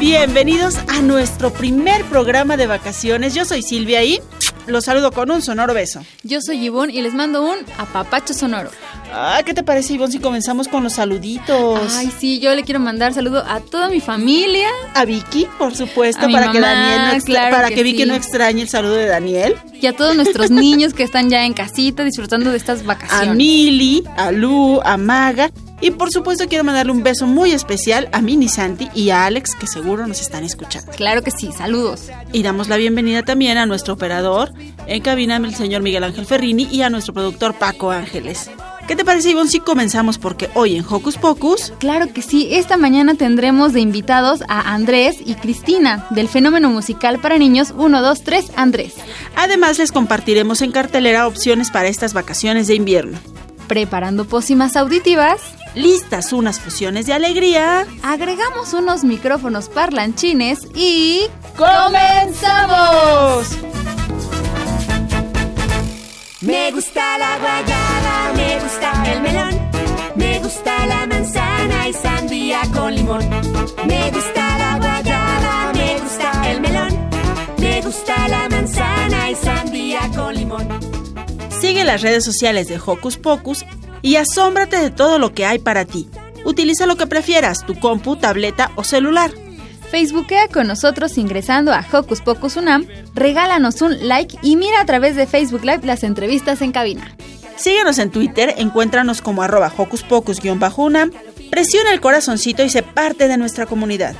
[0.00, 3.34] Bienvenidos a nuestro primer programa de vacaciones.
[3.34, 4.18] Yo soy Silvia y
[4.66, 6.02] los saludo con un sonoro beso.
[6.22, 8.70] Yo soy Ivonne y les mando un apapacho sonoro.
[9.12, 11.96] Ah, ¿qué te parece, Ivonne, si comenzamos con los saluditos?
[11.96, 14.68] Ay, sí, yo le quiero mandar saludo a toda mi familia.
[14.94, 18.08] A Vicky, por supuesto, A para que Daniel no claro para que que, Vicky sí.
[18.08, 19.56] no extrañe el saludo de Daniel.
[19.82, 23.36] Y a todos nuestros niños que están ya en casita disfrutando de estas A vacaciones.
[23.36, 25.50] Mili, a Lu, a Maga.
[25.80, 29.54] Y por supuesto quiero mandarle un beso muy especial a Mini Santi y a Alex,
[29.54, 30.92] que seguro nos están escuchando.
[30.92, 32.10] Claro que sí, saludos.
[32.32, 34.52] Y damos la bienvenida también a nuestro operador
[34.86, 38.50] en cabina, el señor Miguel Ángel Ferrini, y a nuestro productor Paco Ángeles.
[38.90, 40.18] ¿Qué te parece, Ivonne, si comenzamos?
[40.18, 45.18] Porque hoy en Hocus Pocus Claro que sí, esta mañana tendremos de invitados a Andrés
[45.24, 48.94] y Cristina del fenómeno musical para niños 1, 2, 3, Andrés.
[49.36, 53.16] Además, les compartiremos en cartelera opciones para estas vacaciones de invierno.
[53.68, 55.40] Preparando pócimas auditivas,
[55.74, 57.86] Listas unas fusiones de alegría.
[58.02, 61.26] agregamos unos micrófonos parlanchines y...
[61.56, 63.46] ¡Comenzamos!
[66.40, 69.70] Me gusta la guayaba, me gusta el melón,
[70.16, 73.28] me gusta la manzana y sandía con limón.
[73.86, 77.10] Me gusta la guayaba, me gusta el melón,
[77.58, 80.99] me gusta la manzana y sandía con limón.
[81.70, 83.64] Sigue las redes sociales de Hocus Pocus
[84.02, 86.08] y asómbrate de todo lo que hay para ti.
[86.44, 89.30] Utiliza lo que prefieras, tu compu, tableta o celular.
[89.88, 95.14] Facebookea con nosotros ingresando a Hocus Pocus Unam, regálanos un like y mira a través
[95.14, 97.14] de Facebook Live las entrevistas en cabina.
[97.54, 101.12] Síguenos en Twitter, encuéntranos como arroba Hocus Pocus-unam,
[101.52, 104.16] presiona el corazoncito y sé parte de nuestra comunidad.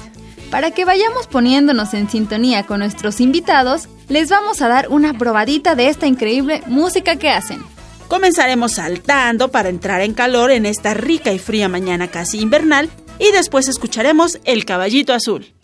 [0.50, 5.76] Para que vayamos poniéndonos en sintonía con nuestros invitados, les vamos a dar una probadita
[5.76, 7.62] de esta increíble música que hacen.
[8.08, 12.90] Comenzaremos saltando para entrar en calor en esta rica y fría mañana casi invernal
[13.20, 15.54] y después escucharemos El Caballito Azul.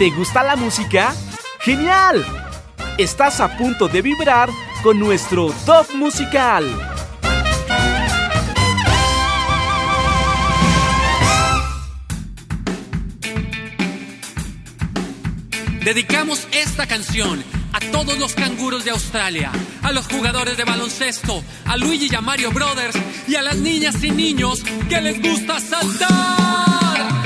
[0.00, 1.14] ¿Te gusta la música?
[1.60, 2.24] ¡Genial!
[2.98, 4.48] Estás a punto de vibrar
[4.82, 6.64] con nuestro top musical.
[15.84, 17.42] Dedicamos esta canción
[17.72, 19.50] a todos los canguros de Australia,
[19.82, 22.96] a los jugadores de baloncesto, a Luigi y a Mario Brothers
[23.26, 27.19] y a las niñas y niños que les gusta saltar.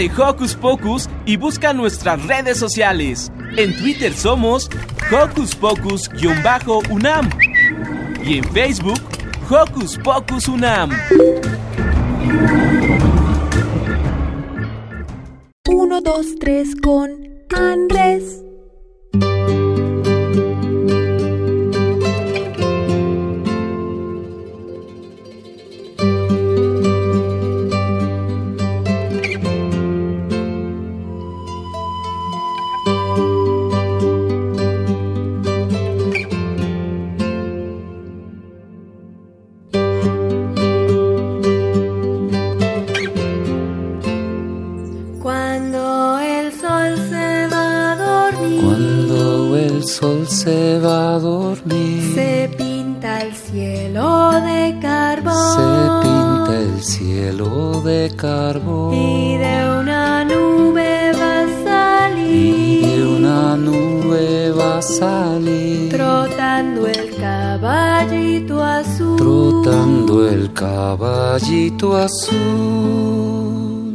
[0.00, 3.30] De Hocus Pocus y busca nuestras redes sociales.
[3.58, 4.70] En Twitter somos
[5.12, 7.28] Hocus Pocus-UNAM
[8.24, 8.98] y en Facebook
[9.50, 10.90] Hocus Pocus UNAM.
[15.68, 17.10] Uno, dos, tres con
[17.54, 18.39] Andrés.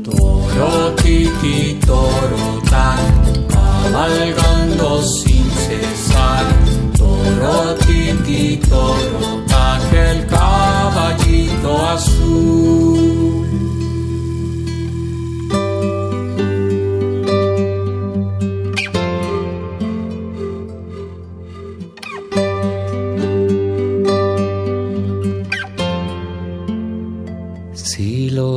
[0.04, 2.62] Toro titi toro
[3.96, 6.46] cabalgando sin cesar.
[6.98, 13.05] Toro titi toro tan, el caballito azul.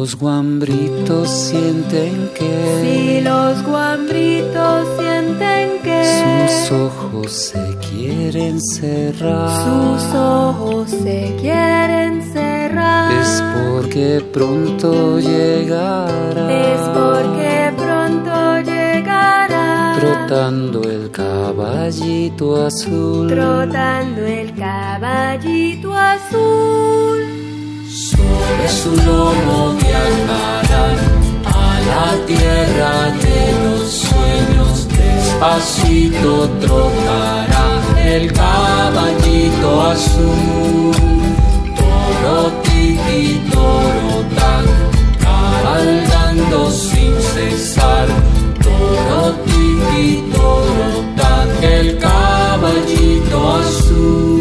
[0.08, 10.14] Los guambritos sienten que Si los guambritos sienten que sus ojos se quieren cerrar, sus
[10.14, 16.72] ojos se quieren cerrar, es porque pronto llegará.
[16.72, 19.94] es porque pronto llegará.
[20.00, 27.38] Trotando el caballito azul, Trotando el caballito azul.
[28.49, 30.97] Sobre su lomo viajarán
[31.45, 34.89] a la tierra de los sueños.
[34.89, 37.69] Despacito trotará
[38.03, 40.95] el caballito azul.
[41.77, 44.65] Toro titi toro tan,
[45.21, 48.09] cabalgando sin cesar.
[48.62, 54.38] Toro titi toro tan, el caballito azul.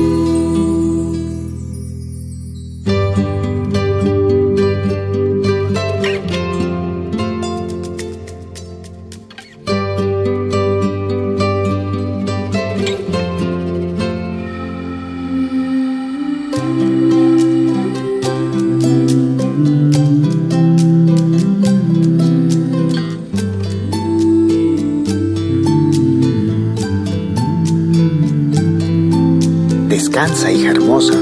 [30.08, 31.14] Descansa, hija hermosa.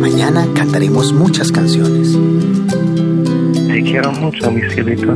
[0.00, 2.18] Mañana cantaremos muchas canciones.
[3.68, 5.14] Te quiero mucho, mi cielito.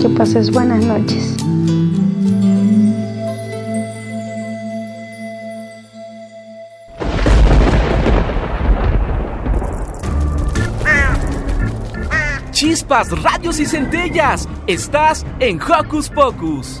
[0.00, 1.36] Que pases buenas noches.
[12.52, 14.48] Chispas, radios y centellas.
[14.66, 16.80] Estás en Hocus Pocus.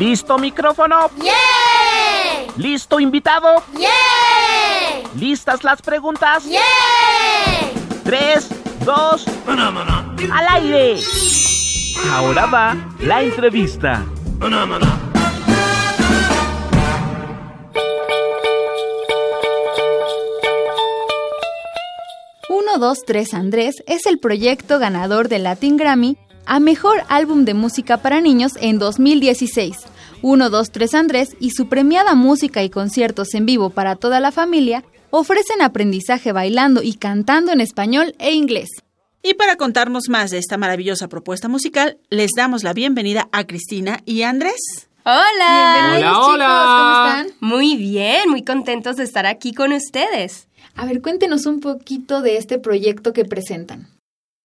[0.00, 1.10] ¿Listo micrófono?
[2.56, 3.62] ¿Listo invitado?
[5.14, 6.44] ¿Listas las preguntas?
[8.02, 8.48] Tres,
[8.82, 11.00] dos, al aire.
[12.12, 14.02] Ahora va la entrevista.
[22.48, 26.16] Uno, dos, tres Andrés es el proyecto ganador del Latin Grammy
[26.46, 29.89] a Mejor Álbum de Música para Niños en 2016.
[30.22, 34.32] 1, 2, 3 Andrés y su premiada música y conciertos en vivo para toda la
[34.32, 38.68] familia ofrecen aprendizaje bailando y cantando en español e inglés.
[39.22, 44.00] Y para contarnos más de esta maravillosa propuesta musical, les damos la bienvenida a Cristina
[44.06, 44.88] y Andrés.
[45.04, 45.74] Hola.
[45.74, 47.36] Bienvenidos, Hola, chicos, ¿cómo están?
[47.40, 50.48] Muy bien, muy contentos de estar aquí con ustedes.
[50.74, 53.88] A ver, cuéntenos un poquito de este proyecto que presentan.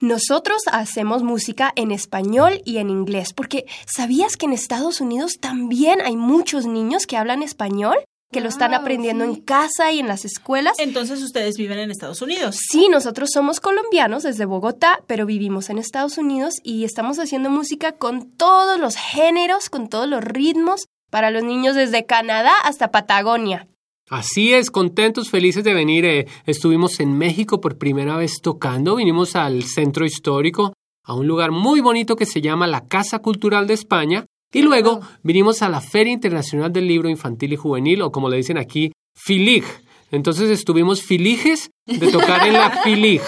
[0.02, 6.02] Nosotros hacemos música en español y en inglés, porque ¿sabías que en Estados Unidos también
[6.02, 7.96] hay muchos niños que hablan español?
[8.30, 9.30] Que lo están Wow, aprendiendo sí.
[9.32, 10.78] en casa y en las escuelas.
[10.80, 12.58] Entonces ustedes viven en Estados Unidos.
[12.70, 17.94] Sí, nosotros somos colombianos desde Bogotá, pero vivimos en Estados Unidos y estamos haciendo música
[17.94, 23.68] con todos los géneros, con todos los ritmos, para los niños desde Canadá hasta Patagonia.
[24.10, 26.06] Así es, contentos, felices de venir.
[26.06, 31.52] eh, estuvimos en México por primera vez tocando, vinimos al centro histórico, a un lugar
[31.52, 35.82] muy bonito que se llama la Casa Cultural de España, y luego vinimos a la
[35.82, 39.66] Feria Internacional del Libro Infantil y Juvenil, o como le dicen aquí, FILIG.
[40.12, 43.22] Entonces estuvimos filiges de tocar en la FILIG.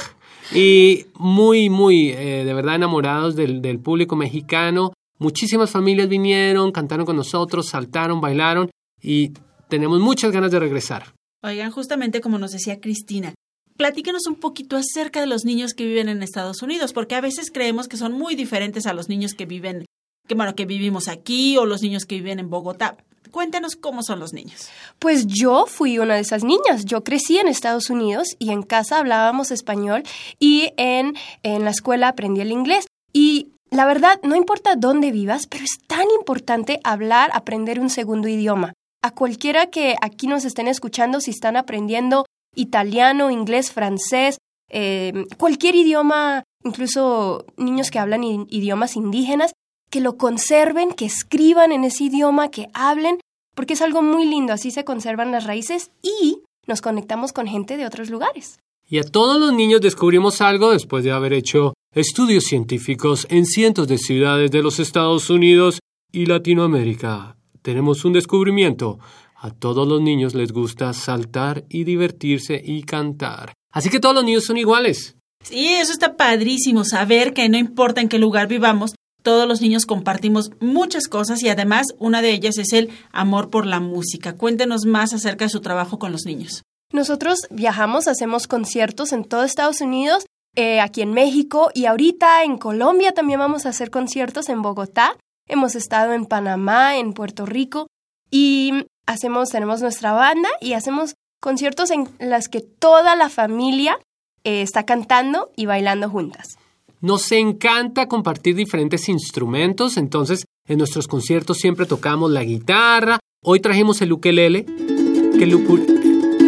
[0.53, 4.93] Y muy, muy, eh, de verdad enamorados del, del público mexicano.
[5.17, 8.69] Muchísimas familias vinieron, cantaron con nosotros, saltaron, bailaron
[9.01, 9.33] y
[9.69, 11.13] tenemos muchas ganas de regresar.
[11.43, 13.33] Oigan, justamente como nos decía Cristina,
[13.77, 17.51] platíquenos un poquito acerca de los niños que viven en Estados Unidos, porque a veces
[17.51, 19.85] creemos que son muy diferentes a los niños que viven,
[20.27, 22.97] que bueno, que vivimos aquí o los niños que viven en Bogotá.
[23.31, 24.69] Cuéntanos cómo son los niños.
[24.99, 26.85] Pues yo fui una de esas niñas.
[26.85, 30.03] Yo crecí en Estados Unidos y en casa hablábamos español
[30.39, 32.87] y en, en la escuela aprendí el inglés.
[33.13, 38.27] Y la verdad, no importa dónde vivas, pero es tan importante hablar, aprender un segundo
[38.29, 38.73] idioma.
[39.01, 42.25] A cualquiera que aquí nos estén escuchando, si están aprendiendo
[42.55, 44.37] italiano, inglés, francés,
[44.69, 49.53] eh, cualquier idioma, incluso niños que hablan idiomas indígenas,
[49.89, 53.19] que lo conserven, que escriban en ese idioma, que hablen,
[53.55, 57.77] porque es algo muy lindo, así se conservan las raíces y nos conectamos con gente
[57.77, 58.59] de otros lugares.
[58.89, 63.87] Y a todos los niños descubrimos algo después de haber hecho estudios científicos en cientos
[63.87, 65.79] de ciudades de los Estados Unidos
[66.11, 67.37] y Latinoamérica.
[67.67, 68.97] Tenemos un descubrimiento.
[69.35, 73.55] A todos los niños les gusta saltar y divertirse y cantar.
[73.73, 75.17] Así que todos los niños son iguales.
[75.43, 79.85] Sí, eso está padrísimo, saber que no importa en qué lugar vivamos, todos los niños
[79.85, 84.37] compartimos muchas cosas y además una de ellas es el amor por la música.
[84.37, 86.63] Cuéntenos más acerca de su trabajo con los niños.
[86.93, 92.59] Nosotros viajamos, hacemos conciertos en todo Estados Unidos, eh, aquí en México y ahorita en
[92.59, 95.17] Colombia también vamos a hacer conciertos en Bogotá.
[95.47, 97.87] Hemos estado en Panamá, en Puerto Rico
[98.29, 103.97] y hacemos, tenemos nuestra banda y hacemos conciertos en las que toda la familia
[104.43, 106.57] eh, está cantando y bailando juntas.
[106.99, 113.19] Nos encanta compartir diferentes instrumentos, entonces en nuestros conciertos siempre tocamos la guitarra.
[113.43, 115.85] Hoy trajimos el ukelele, que el, uku-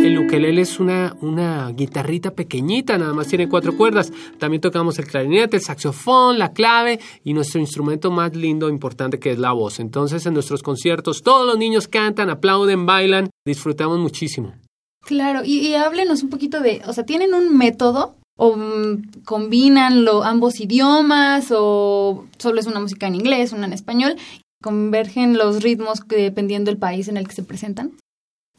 [0.06, 4.12] el ukelele es una, una guitarrita pequeñita, nada más tiene cuatro cuerdas.
[4.38, 9.20] También tocamos el clarinete, el saxofón, la clave y nuestro instrumento más lindo e importante
[9.20, 9.80] que es la voz.
[9.80, 14.54] Entonces en nuestros conciertos todos los niños cantan, aplauden, bailan, disfrutamos muchísimo.
[15.06, 20.24] Claro, y, háblenos un poquito de, o sea, ¿tienen un método o mm, combinan lo,
[20.24, 24.16] ambos idiomas o solo es una música en inglés, una en español?
[24.62, 27.94] ¿Convergen los ritmos dependiendo del país en el que se presentan?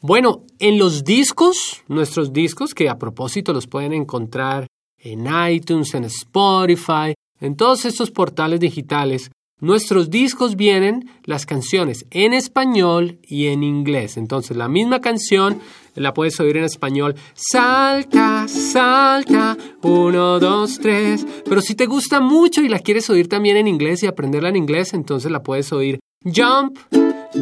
[0.03, 4.65] Bueno, en los discos, nuestros discos, que a propósito los pueden encontrar
[4.97, 9.29] en iTunes, en Spotify, en todos estos portales digitales,
[9.59, 14.17] nuestros discos vienen las canciones en español y en inglés.
[14.17, 15.59] Entonces, la misma canción
[15.93, 17.13] la puedes oír en español.
[17.35, 21.27] Salta, salta, uno, dos, tres.
[21.45, 24.55] Pero si te gusta mucho y la quieres oír también en inglés y aprenderla en
[24.55, 25.99] inglés, entonces la puedes oír.
[26.23, 26.79] Jump,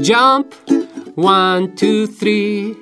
[0.06, 0.54] jump,
[1.22, 2.78] one, two, three.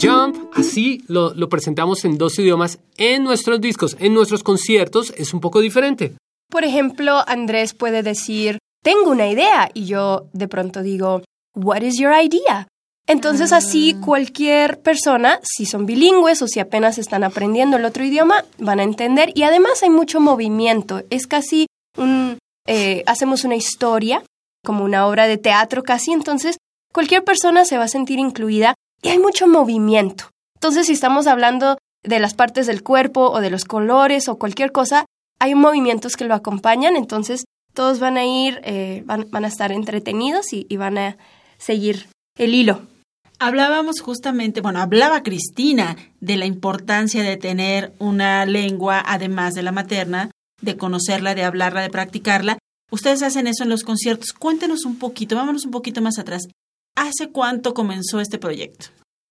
[0.00, 3.96] Jump, así lo, lo presentamos en dos idiomas en nuestros discos.
[4.00, 6.14] En nuestros conciertos es un poco diferente.
[6.50, 11.22] Por ejemplo, Andrés puede decir, tengo una idea, y yo de pronto digo,
[11.54, 12.68] What is your idea?
[13.08, 18.44] Entonces así cualquier persona, si son bilingües o si apenas están aprendiendo el otro idioma,
[18.58, 19.30] van a entender.
[19.34, 21.02] Y además hay mucho movimiento.
[21.08, 21.66] Es casi
[21.96, 22.38] un...
[22.66, 24.22] eh, hacemos una historia,
[24.64, 26.58] como una obra de teatro casi, entonces
[26.96, 30.30] cualquier persona se va a sentir incluida y hay mucho movimiento.
[30.54, 34.72] Entonces si estamos hablando de las partes del cuerpo o de los colores o cualquier
[34.72, 35.04] cosa,
[35.38, 39.72] hay movimientos que lo acompañan, entonces todos van a ir, eh, van, van, a estar
[39.72, 41.18] entretenidos y, y van a
[41.58, 42.06] seguir
[42.38, 42.80] el hilo.
[43.38, 49.72] Hablábamos justamente, bueno, hablaba Cristina de la importancia de tener una lengua además de la
[49.72, 50.30] materna,
[50.62, 52.56] de conocerla, de hablarla, de practicarla.
[52.90, 54.32] Ustedes hacen eso en los conciertos.
[54.32, 56.44] Cuéntenos un poquito, vámonos un poquito más atrás.
[56.96, 58.86] ¿Hace cuánto comenzó este proyecto?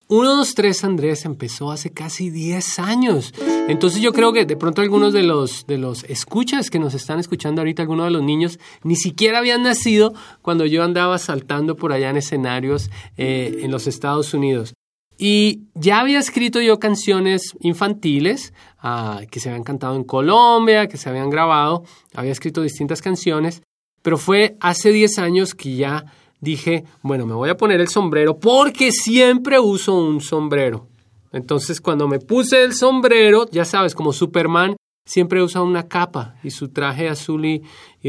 [0.08, 3.34] 1, 2, 3 Andrés empezó hace casi 10 años.
[3.66, 7.18] Entonces yo creo que de pronto algunos de los, de los escuchas que nos están
[7.18, 11.92] escuchando ahorita, algunos de los niños, ni siquiera habían nacido cuando yo andaba saltando por
[11.92, 14.74] allá en escenarios eh, en los Estados Unidos.
[15.18, 18.52] Y ya había escrito yo canciones infantiles
[18.84, 21.82] uh, que se habían cantado en Colombia, que se habían grabado,
[22.14, 23.62] había escrito distintas canciones,
[24.02, 26.04] pero fue hace 10 años que ya
[26.40, 30.88] dije, bueno, me voy a poner el sombrero porque siempre uso un sombrero.
[31.32, 34.76] Entonces cuando me puse el sombrero, ya sabes, como Superman,
[35.06, 37.62] siempre usa una capa y su traje azul y,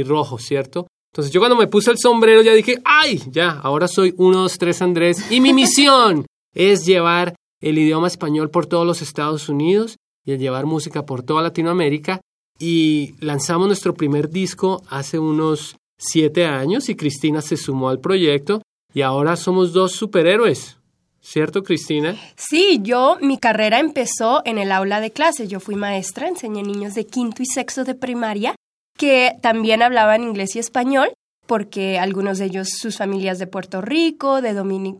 [0.03, 0.88] rojo, ¿cierto?
[1.13, 4.57] Entonces yo cuando me puse el sombrero ya dije, ay, ya, ahora soy uno, dos,
[4.57, 9.98] tres Andrés y mi misión es llevar el idioma español por todos los Estados Unidos
[10.25, 12.22] y el llevar música por toda Latinoamérica.
[12.60, 18.62] Y lanzamos nuestro primer disco hace unos siete años y Cristina se sumó al proyecto
[18.94, 20.77] y ahora somos dos superhéroes.
[21.20, 22.16] ¿Cierto, Cristina?
[22.38, 25.48] Sí, yo, mi carrera empezó en el aula de clase.
[25.48, 28.56] Yo fui maestra, enseñé niños de quinto y sexto de primaria
[28.98, 31.13] que también hablaban inglés y español,
[31.46, 34.50] porque algunos de ellos, sus familias de Puerto Rico, de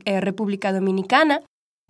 [0.06, 1.42] eh, República Dominicana.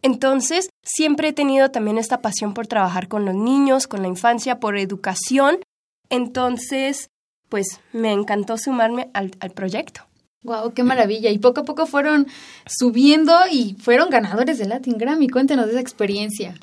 [0.01, 4.59] Entonces, siempre he tenido también esta pasión por trabajar con los niños, con la infancia,
[4.59, 5.59] por educación.
[6.09, 7.09] Entonces,
[7.49, 10.01] pues me encantó sumarme al, al proyecto.
[10.43, 11.29] Wow, qué maravilla.
[11.29, 12.27] Y poco a poco fueron
[12.67, 15.27] subiendo y fueron ganadores del Latin Grammy.
[15.29, 16.55] Cuéntenos de esa experiencia.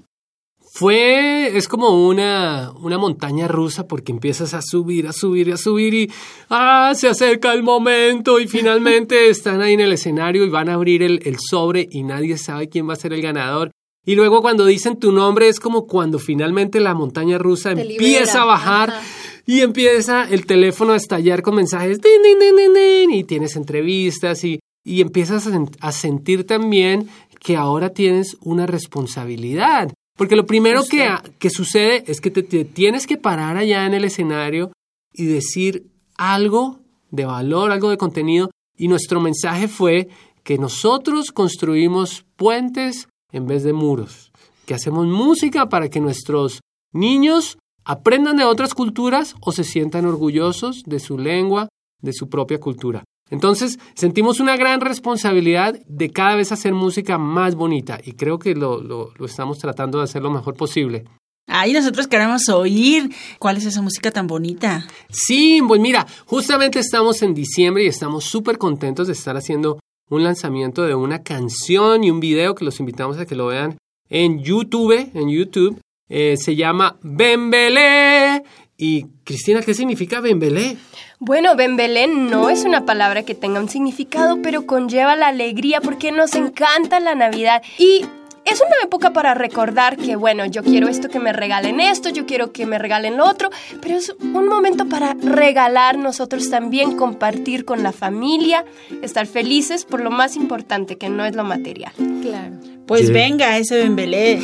[0.77, 5.95] Fue, es como una, una montaña rusa porque empiezas a subir, a subir, a subir
[5.95, 6.11] y
[6.51, 10.75] ah, se acerca el momento y finalmente están ahí en el escenario y van a
[10.75, 13.71] abrir el, el sobre y nadie sabe quién va a ser el ganador.
[14.05, 18.21] Y luego cuando dicen tu nombre es como cuando finalmente la montaña rusa Te empieza
[18.25, 18.43] libera.
[18.43, 19.03] a bajar Ajá.
[19.47, 23.57] Y empieza el teléfono a estallar con mensajes din, din, din, din, din, y tienes
[23.57, 27.09] entrevistas y, y empiezas a, sen- a sentir también
[27.41, 29.93] que ahora tienes una responsabilidad.
[30.17, 33.95] Porque lo primero que, que sucede es que te, te tienes que parar allá en
[33.95, 34.73] el escenario
[35.13, 36.79] y decir algo
[37.11, 38.51] de valor, algo de contenido.
[38.79, 40.09] Y nuestro mensaje fue
[40.43, 44.31] que nosotros construimos puentes en vez de muros,
[44.67, 46.61] que hacemos música para que nuestros
[46.93, 51.69] niños aprendan de otras culturas o se sientan orgullosos de su lengua,
[52.01, 53.05] de su propia cultura.
[53.31, 58.55] Entonces sentimos una gran responsabilidad de cada vez hacer música más bonita y creo que
[58.55, 61.05] lo, lo, lo estamos tratando de hacer lo mejor posible.
[61.47, 64.87] Ahí nosotros queremos oír cuál es esa música tan bonita.
[65.11, 69.79] Sí, pues mira, justamente estamos en diciembre y estamos súper contentos de estar haciendo
[70.11, 73.77] un lanzamiento de una canción y un video que los invitamos a que lo vean
[74.09, 75.79] en YouTube, en YouTube.
[76.09, 78.43] Eh, se llama Bembelé.
[78.77, 80.77] Y Cristina, ¿qué significa Bembelé?
[81.21, 86.11] Bueno, Bembelé no es una palabra que tenga un significado, pero conlleva la alegría porque
[86.13, 87.63] nos encanta la Navidad.
[87.79, 88.05] Y
[88.45, 92.27] es una época para recordar que, bueno, yo quiero esto, que me regalen esto, yo
[92.27, 93.49] quiero que me regalen lo otro,
[93.81, 98.65] pero es un momento para regalar nosotros también, compartir con la familia,
[99.03, 101.93] estar felices por lo más importante, que no es lo material.
[102.23, 102.57] Claro.
[102.87, 103.13] Pues Sí.
[103.13, 104.41] venga, ese Bembelé.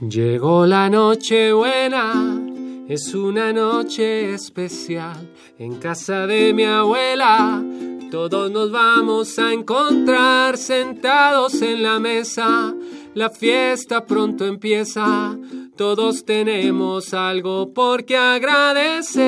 [0.00, 2.40] Llegó la noche buena,
[2.86, 5.28] es una noche especial.
[5.58, 7.60] En casa de mi abuela,
[8.08, 12.72] todos nos vamos a encontrar sentados en la mesa.
[13.14, 15.36] La fiesta pronto empieza,
[15.76, 19.18] todos tenemos algo por qué agradecer.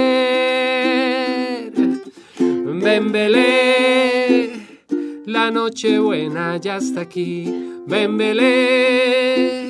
[2.38, 4.52] Bembelé,
[5.26, 7.52] la noche buena ya está aquí.
[7.87, 9.69] Bembelé,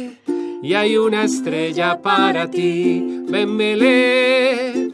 [0.63, 3.25] y hay una estrella para ti.
[3.29, 4.93] Bembelé,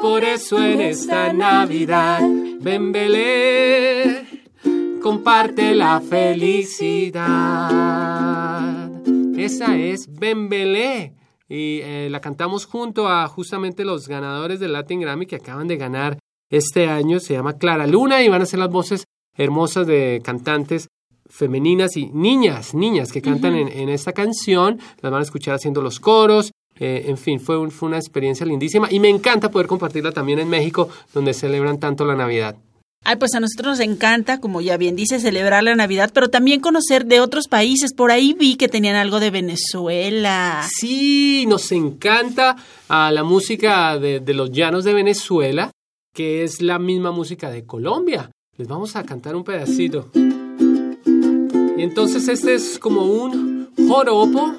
[0.00, 2.20] por eso en esta Navidad,
[2.60, 4.26] Bembelé,
[5.02, 7.24] comparte la felicidad.
[9.36, 11.14] Esa es Bembelé.
[11.48, 15.76] Y eh, la cantamos junto a justamente los ganadores del Latin Grammy que acaban de
[15.76, 16.18] ganar
[16.50, 17.20] este año.
[17.20, 19.04] Se llama Clara Luna y van a ser las voces
[19.36, 20.88] hermosas de cantantes
[21.36, 24.78] femeninas y niñas, niñas que cantan en, en esta canción.
[25.02, 26.52] Las van a escuchar haciendo los coros.
[26.78, 30.38] Eh, en fin, fue, un- fue una experiencia lindísima y me encanta poder compartirla también
[30.38, 32.56] en México, donde celebran tanto la Navidad.
[33.06, 36.60] Ay, pues a nosotros nos encanta, como ya bien dice, celebrar la Navidad, pero también
[36.60, 37.92] conocer de otros países.
[37.92, 40.66] Por ahí vi que tenían algo de Venezuela.
[40.74, 42.56] Sí, nos encanta
[42.88, 45.70] ah, la música de, de los llanos de Venezuela.
[46.14, 48.30] que es la misma música de Colombia.
[48.56, 50.10] Les vamos a cantar un pedacito.
[51.76, 54.54] Y entonces este es como un joropo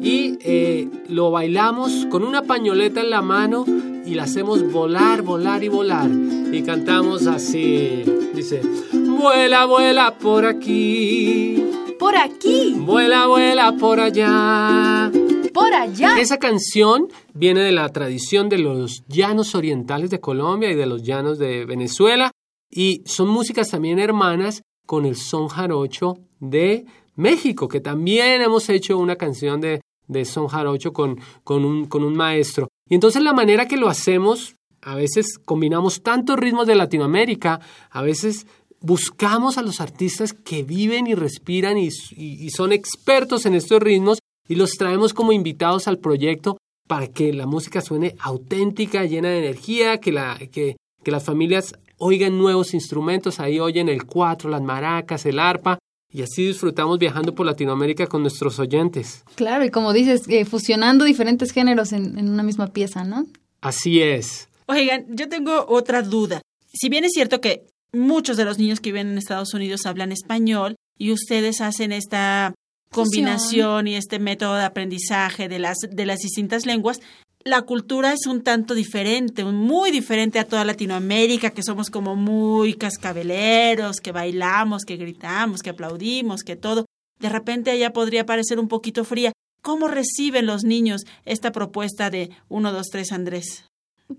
[0.00, 3.64] y eh, lo bailamos con una pañoleta en la mano
[4.04, 6.10] y la hacemos volar, volar y volar.
[6.52, 8.02] Y cantamos así.
[8.34, 11.64] Dice, vuela, vuela por aquí.
[11.98, 12.74] Por aquí.
[12.76, 15.10] Vuela, vuela por allá.
[15.52, 16.18] Por allá.
[16.18, 21.02] Esa canción viene de la tradición de los llanos orientales de Colombia y de los
[21.02, 22.32] llanos de Venezuela.
[22.70, 28.98] Y son músicas también hermanas con el son jarocho de México, que también hemos hecho
[28.98, 32.68] una canción de, de son jarocho con, con, un, con un maestro.
[32.88, 38.02] Y entonces la manera que lo hacemos, a veces combinamos tantos ritmos de Latinoamérica, a
[38.02, 38.46] veces
[38.80, 44.18] buscamos a los artistas que viven y respiran y, y, son expertos en estos ritmos
[44.48, 49.38] y los traemos como invitados al proyecto para que la música suene auténtica, llena de
[49.38, 54.62] energía, que, la, que, que las familias oigan nuevos instrumentos, ahí oyen el cuatro, las
[54.62, 55.78] maracas, el arpa,
[56.10, 59.24] y así disfrutamos viajando por Latinoamérica con nuestros oyentes.
[59.34, 63.26] Claro, y como dices, eh, fusionando diferentes géneros en, en una misma pieza, ¿no?
[63.60, 64.48] Así es.
[64.66, 66.42] Oigan, yo tengo otra duda.
[66.72, 70.12] Si bien es cierto que muchos de los niños que viven en Estados Unidos hablan
[70.12, 72.54] español y ustedes hacen esta
[72.90, 77.00] combinación y este método de aprendizaje de las, de las distintas lenguas,
[77.46, 82.74] la cultura es un tanto diferente, muy diferente a toda Latinoamérica, que somos como muy
[82.74, 86.86] cascabeleros, que bailamos, que gritamos, que aplaudimos, que todo.
[87.20, 89.30] De repente allá podría parecer un poquito fría.
[89.62, 93.64] ¿Cómo reciben los niños esta propuesta de 1, 2, 3 Andrés?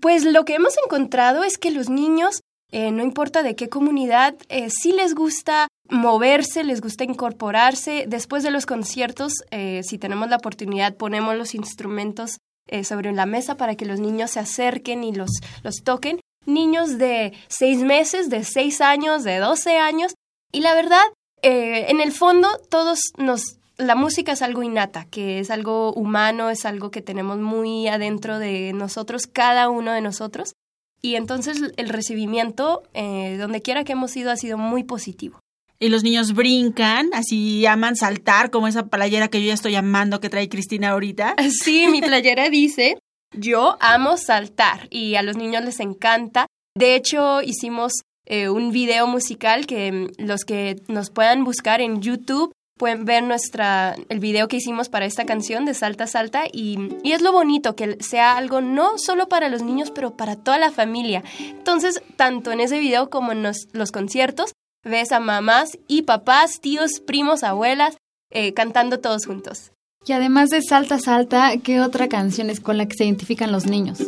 [0.00, 2.40] Pues lo que hemos encontrado es que los niños,
[2.72, 8.06] eh, no importa de qué comunidad, eh, sí les gusta moverse, les gusta incorporarse.
[8.08, 13.26] Después de los conciertos, eh, si tenemos la oportunidad, ponemos los instrumentos eh, sobre la
[13.26, 15.30] mesa para que los niños se acerquen y los,
[15.62, 16.20] los toquen.
[16.46, 20.14] Niños de seis meses, de seis años, de doce años.
[20.52, 21.02] Y la verdad,
[21.42, 23.58] eh, en el fondo, todos nos...
[23.76, 28.40] La música es algo innata, que es algo humano, es algo que tenemos muy adentro
[28.40, 30.54] de nosotros, cada uno de nosotros.
[31.00, 35.38] Y entonces el recibimiento, eh, donde quiera que hemos ido, ha sido muy positivo
[35.80, 40.20] y los niños brincan, así aman saltar, como esa playera que yo ya estoy amando
[40.20, 41.36] que trae Cristina ahorita.
[41.50, 42.98] Sí, mi playera dice,
[43.32, 46.46] yo amo saltar y a los niños les encanta.
[46.76, 47.92] De hecho, hicimos
[48.26, 53.24] eh, un video musical que mm, los que nos puedan buscar en YouTube pueden ver
[53.24, 57.32] nuestra, el video que hicimos para esta canción de Salta Salta y, y, es lo
[57.32, 61.24] bonito que sea algo no solo para los niños, pero para toda la familia.
[61.40, 64.52] Entonces, tanto en ese video como en los, los conciertos,
[64.88, 67.96] ves a mamás y papás, tíos, primos, abuelas,
[68.30, 69.72] eh, cantando todos juntos.
[70.06, 73.66] Y además de Salta Salta, ¿qué otra canción es con la que se identifican los
[73.66, 73.98] niños?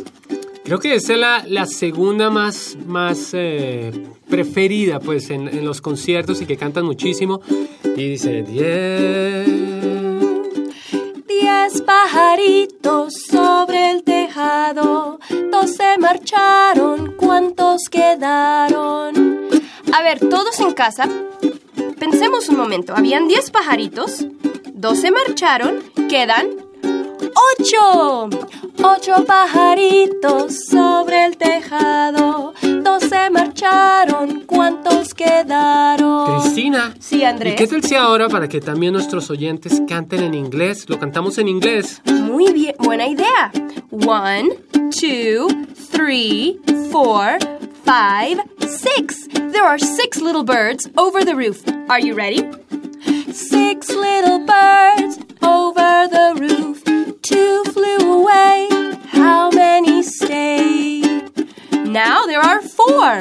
[0.63, 3.91] Creo que esa es la, la segunda más, más eh,
[4.29, 7.41] preferida pues en, en, los conciertos y que cantan muchísimo.
[7.83, 9.47] Y dice, diez.
[11.27, 15.19] Diez pajaritos sobre el tejado,
[15.51, 19.60] dos se marcharon, ¿cuántos quedaron?
[19.93, 21.07] A ver, todos en casa,
[21.99, 22.93] pensemos un momento.
[22.95, 24.25] Habían 10 pajaritos,
[24.73, 26.47] dos se marcharon, quedan
[27.59, 28.29] ocho.
[28.83, 36.41] Ocho pajaritos sobre el tejado, dos se marcharon, ¿cuántos quedaron?
[36.41, 36.95] Cristina.
[36.99, 37.53] Sí, Andrés.
[37.53, 40.89] ¿Y qué tal si ahora para que también nuestros oyentes canten en inglés?
[40.89, 42.01] Lo cantamos en inglés.
[42.05, 43.51] Muy bien, buena idea.
[43.91, 44.49] One,
[44.99, 45.47] two,
[45.91, 46.59] three,
[46.91, 47.37] four,
[47.85, 49.27] five, six.
[49.33, 51.63] There are six little birds over the roof.
[51.89, 52.41] Are you ready?
[53.31, 56.83] Six little birds over the roof.
[57.21, 58.67] Two flew away.
[59.11, 61.31] How many stayed?
[61.85, 63.19] Now there are four.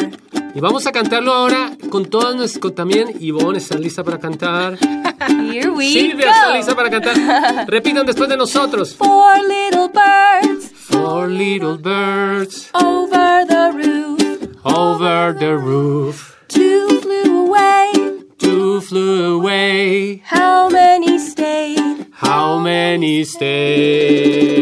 [0.54, 2.74] Y vamos a cantarlo ahora con todas nuestras...
[2.74, 4.78] También Ivonne está lista para cantar.
[5.52, 6.32] Here we Silvia go.
[6.32, 7.66] está lista para cantar.
[7.68, 8.94] Repitan después de nosotros.
[8.96, 14.19] Four little birds Four little birds over the roof.
[14.64, 16.36] Over the roof.
[16.48, 17.92] Two flew away.
[18.38, 20.22] Two flew away.
[20.24, 22.06] How many stayed?
[22.12, 24.60] How many stayed?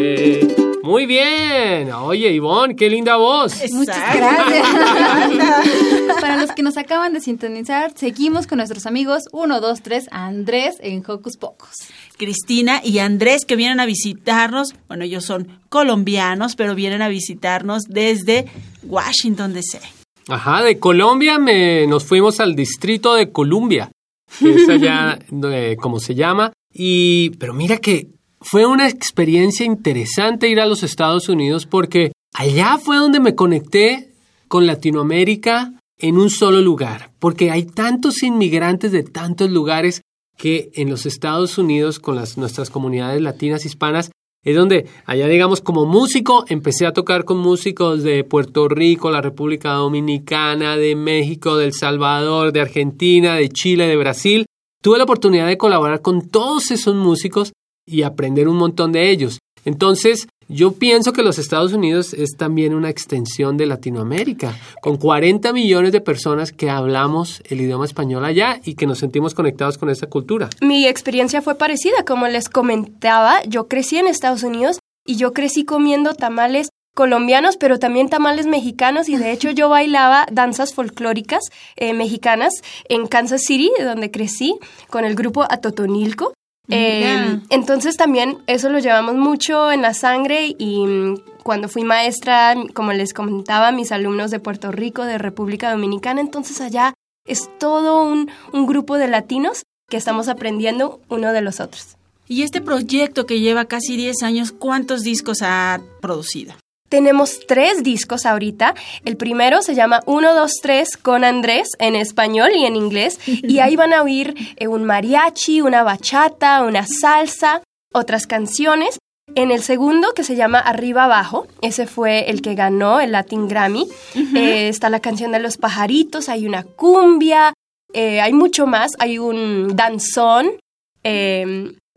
[0.83, 1.93] Muy bien.
[1.93, 3.55] Oye, Ivonne, qué linda voz.
[3.73, 4.67] Muchas gracias.
[6.21, 10.77] Para los que nos acaban de sintonizar, seguimos con nuestros amigos 1, 2, 3, Andrés
[10.81, 11.75] en Hocus Pocos.
[12.19, 17.85] Cristina y Andrés que vienen a visitarnos, bueno, ellos son colombianos, pero vienen a visitarnos
[17.85, 18.47] desde
[18.83, 19.81] Washington, D.C.
[20.29, 23.91] Ajá, de Colombia me, nos fuimos al distrito de Columbia,
[24.39, 26.53] que es allá eh, como se llama.
[26.73, 28.09] Y, pero mira que
[28.41, 34.13] fue una experiencia interesante ir a los Estados Unidos porque allá fue donde me conecté
[34.49, 40.03] con Latinoamérica en un solo lugar, porque hay tantos inmigrantes de tantos lugares
[40.39, 44.11] que en los Estados Unidos, con las, nuestras comunidades latinas hispanas,
[44.45, 49.21] es donde allá, digamos, como músico, empecé a tocar con músicos de Puerto Rico, la
[49.21, 54.47] República Dominicana, de México, de El Salvador, de Argentina, de Chile, de Brasil.
[54.81, 57.53] Tuve la oportunidad de colaborar con todos esos músicos
[57.85, 59.41] y aprender un montón de ellos.
[59.65, 65.53] Entonces, yo pienso que los Estados Unidos es también una extensión de Latinoamérica, con 40
[65.53, 69.91] millones de personas que hablamos el idioma español allá y que nos sentimos conectados con
[69.91, 70.49] esta cultura.
[70.63, 75.65] Mi experiencia fue parecida, como les comentaba, yo crecí en Estados Unidos y yo crecí
[75.65, 81.45] comiendo tamales colombianos, pero también tamales mexicanos y de hecho yo bailaba danzas folclóricas
[81.77, 82.53] eh, mexicanas
[82.89, 84.59] en Kansas City, donde crecí,
[84.89, 86.33] con el grupo Atotonilco.
[86.71, 92.55] Eh, entonces también eso lo llevamos mucho en la sangre y mm, cuando fui maestra,
[92.75, 96.93] como les comentaba, mis alumnos de Puerto Rico, de República Dominicana, entonces allá
[97.27, 101.97] es todo un, un grupo de latinos que estamos aprendiendo uno de los otros.
[102.27, 106.53] Y este proyecto que lleva casi 10 años, ¿cuántos discos ha producido?
[106.89, 108.75] Tenemos tres discos ahorita.
[109.05, 113.19] El primero se llama 1, 2, 3 con Andrés en español y en inglés.
[113.27, 118.99] Y ahí van a oír eh, un mariachi, una bachata, una salsa, otras canciones.
[119.35, 123.47] En el segundo, que se llama Arriba Abajo, ese fue el que ganó el Latin
[123.47, 123.87] Grammy.
[124.35, 127.53] Eh, está la canción de los pajaritos, hay una cumbia,
[127.93, 130.53] eh, hay mucho más, hay un danzón.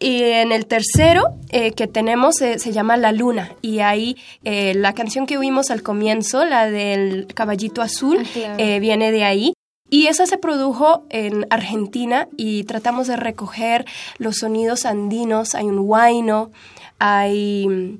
[0.01, 4.73] Y en el tercero eh, que tenemos eh, se llama La Luna y ahí eh,
[4.73, 9.53] la canción que oímos al comienzo, la del caballito azul, Ah, viene de ahí.
[9.89, 13.85] Y esa se produjo en Argentina y tratamos de recoger
[14.17, 16.49] los sonidos andinos, hay un huayno,
[16.97, 17.99] hay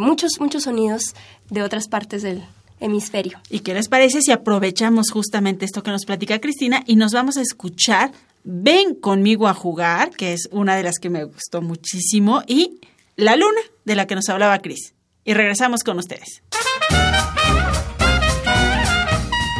[0.00, 1.14] muchos, muchos sonidos
[1.50, 2.44] de otras partes del
[2.80, 3.40] hemisferio.
[3.50, 7.36] ¿Y qué les parece si aprovechamos justamente esto que nos platica Cristina y nos vamos
[7.36, 8.12] a escuchar
[8.44, 12.80] Ven conmigo a jugar, que es una de las que me gustó muchísimo, y
[13.16, 14.94] La Luna, de la que nos hablaba Cris.
[15.24, 16.42] Y regresamos con ustedes.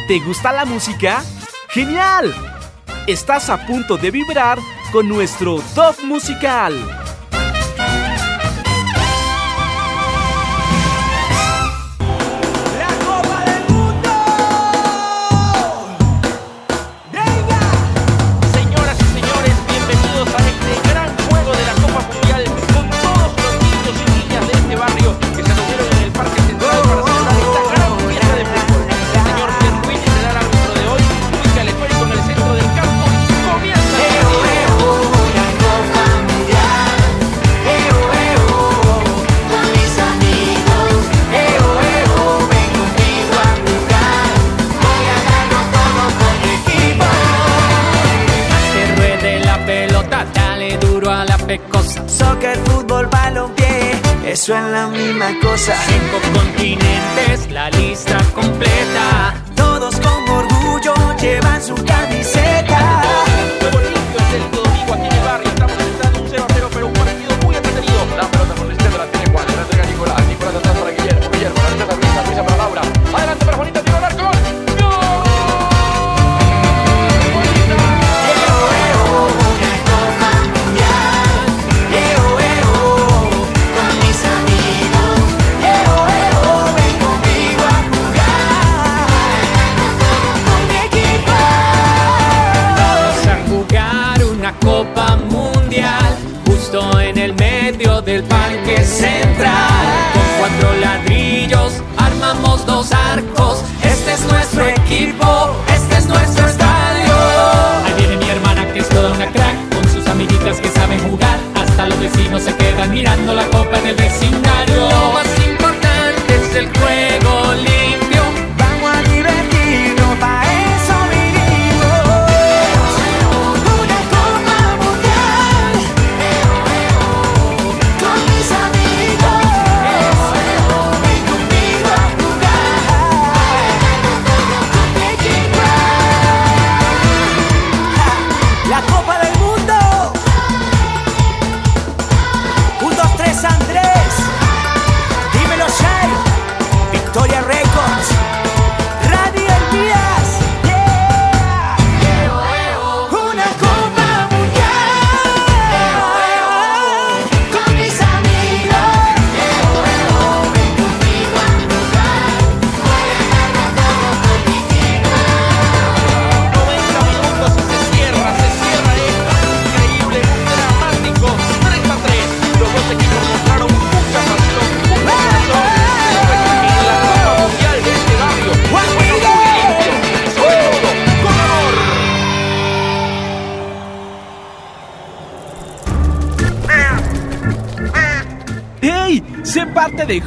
[0.09, 1.23] ¿Te gusta la música?
[1.69, 2.35] ¡Genial!
[3.07, 4.59] Estás a punto de vibrar
[4.91, 6.98] con nuestro top musical.
[54.49, 55.75] Eso es la misma cosa.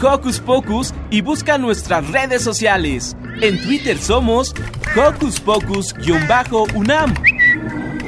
[0.02, 3.16] Hocus Pocus y busca nuestras redes sociales.
[3.40, 4.54] En Twitter somos
[4.96, 7.14] Hocus Pocus-UNAM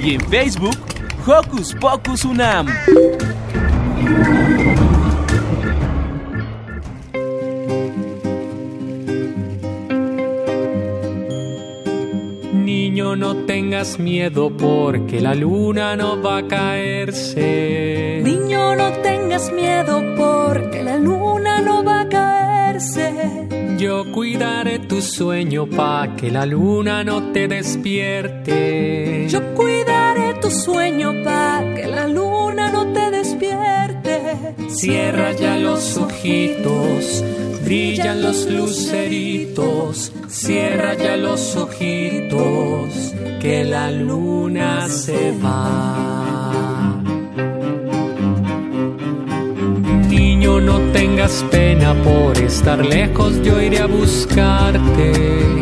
[0.02, 0.78] y en Facebook
[1.28, 2.68] Hocus Pocus UNAM.
[12.54, 18.22] Niño, no tengas miedo porque la luna no va a caerse.
[18.24, 21.23] Niño, no tengas miedo porque la luna
[24.04, 29.28] Yo cuidaré tu sueño pa' que la luna no te despierte.
[29.30, 34.56] Yo cuidaré tu sueño pa' que la luna no te despierte.
[34.68, 37.24] Cierra ya los ojitos,
[37.64, 40.12] brillan los luceritos.
[40.28, 47.02] Cierra ya los ojitos, que la luna se va.
[50.10, 50.83] Niño, no
[51.16, 55.12] tengas pena por estar lejos, yo iré a buscarte.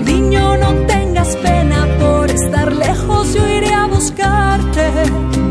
[0.05, 4.85] Niño, no tengas pena por estar lejos, yo iré a buscarte.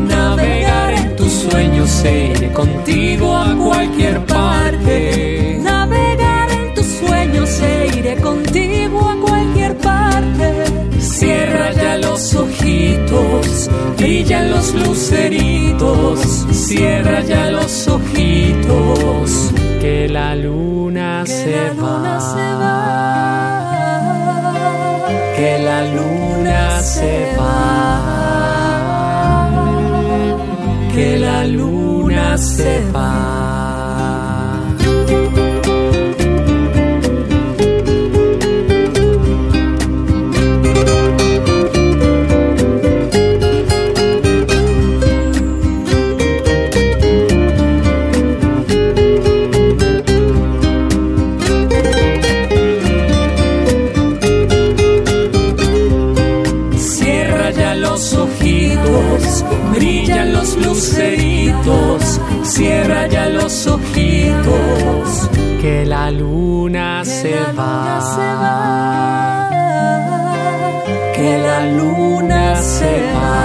[0.07, 5.59] Navegar en tus sueños, e iré contigo a cualquier parte.
[5.61, 10.81] Navegar en tus sueños, e iré contigo a cualquier parte.
[10.99, 16.19] Cierra ya los ojitos, brillan los luceritos.
[16.51, 19.50] Cierra ya los ojitos,
[19.81, 22.19] que la luna, Que se, la luna va.
[22.21, 22.77] se va.
[25.35, 27.55] Que la luna se va.
[30.93, 33.30] Que la luna se va.
[66.11, 68.01] Que la luna se va.
[71.15, 73.41] Que la luna se va.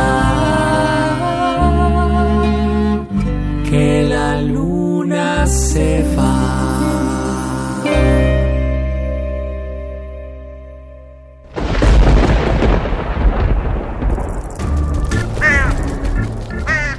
[3.71, 6.33] Que la luna se va.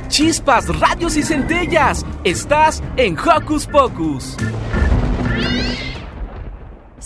[0.07, 2.05] Chispas, radios y centellas.
[2.23, 4.37] Estás en Hocus Pocus.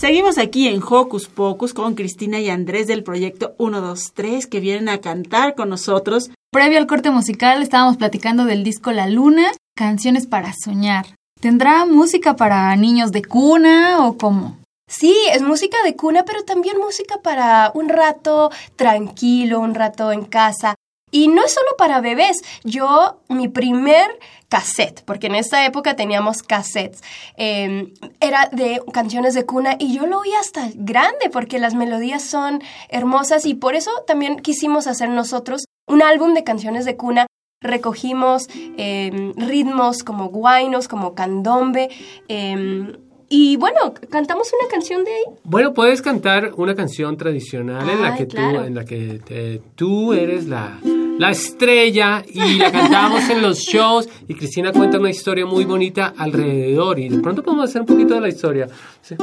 [0.02, 5.00] Seguimos aquí en Hocus Pocus con Cristina y Andrés del proyecto 123 que vienen a
[5.00, 6.28] cantar con nosotros.
[6.50, 11.06] Previo al corte musical estábamos platicando del disco La Luna, canciones para soñar.
[11.40, 14.58] ¿Tendrá música para niños de cuna o cómo?
[14.88, 20.24] Sí, es música de cuna, pero también música para un rato tranquilo, un rato en
[20.24, 20.74] casa.
[21.12, 22.38] Y no es solo para bebés.
[22.64, 27.02] Yo, mi primer cassette, porque en esta época teníamos cassettes,
[27.36, 32.22] eh, era de canciones de cuna y yo lo oí hasta grande porque las melodías
[32.24, 37.26] son hermosas y por eso también quisimos hacer nosotros un álbum de canciones de cuna.
[37.62, 41.88] Recogimos eh, ritmos como guainos, como candombe.
[42.28, 42.92] eh,
[43.34, 45.22] y bueno, cantamos una canción de ahí.
[45.44, 48.64] Bueno, puedes cantar una canción tradicional en la que tú, claro.
[48.64, 50.78] en la que te- tú eres la,
[51.18, 56.14] la estrella y la cantamos en los shows y Cristina cuenta una historia muy bonita
[56.16, 58.68] alrededor y de pronto podemos hacer un poquito de la historia.
[59.00, 59.16] Sí.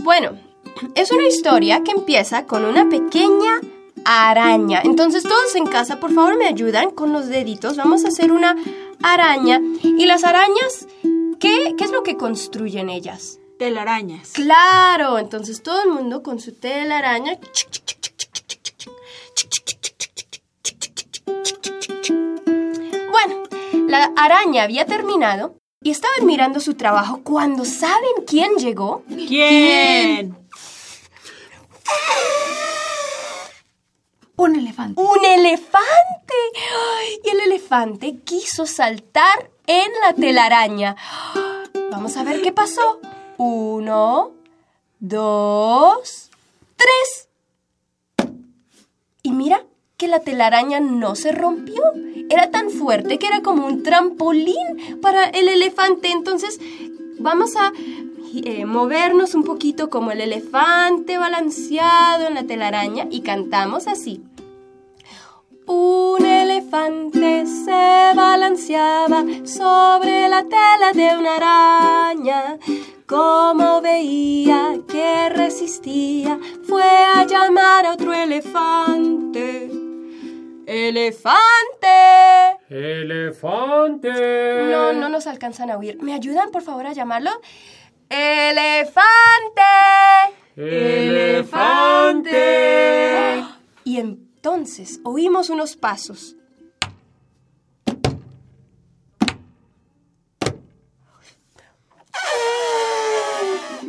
[0.00, 0.32] Bueno,
[0.94, 3.60] es una historia que empieza con una pequeña
[4.04, 4.80] araña.
[4.84, 7.76] Entonces todos en casa, por favor, me ayudan con los deditos.
[7.76, 8.56] Vamos a hacer una
[9.02, 9.60] araña.
[9.82, 10.86] Y las arañas,
[11.38, 13.38] ¿qué, qué es lo que construyen ellas?
[13.58, 14.32] Telarañas.
[14.32, 17.38] Claro, entonces todo el mundo con su telaraña.
[23.88, 29.02] La araña había terminado y estaban mirando su trabajo cuando ¿saben quién llegó?
[29.08, 30.36] ¿Quién?
[34.36, 35.00] Un elefante.
[35.00, 36.34] ¡Un elefante!
[36.98, 37.20] ¡Ay!
[37.24, 40.94] Y el elefante quiso saltar en la telaraña.
[41.90, 43.00] Vamos a ver qué pasó.
[43.38, 44.32] Uno,
[45.00, 46.30] dos,
[46.76, 47.28] tres.
[49.22, 49.64] Y mira
[49.98, 51.82] que la telaraña no se rompió.
[52.30, 56.12] Era tan fuerte que era como un trampolín para el elefante.
[56.12, 56.60] Entonces,
[57.18, 57.72] vamos a
[58.44, 64.22] eh, movernos un poquito como el elefante balanceado en la telaraña y cantamos así.
[65.66, 72.58] Un elefante se balanceaba sobre la tela de una araña.
[73.04, 79.77] Como veía que resistía, fue a llamar a otro elefante.
[80.68, 81.88] ¡Elefante!
[82.68, 84.10] ¡Elefante!
[84.70, 85.96] No, no nos alcanzan a oír.
[86.02, 87.30] ¿Me ayudan, por favor, a llamarlo?
[88.10, 89.62] ¡Elefante!
[90.56, 92.34] ¡Elefante!
[93.84, 96.36] Y entonces oímos unos pasos.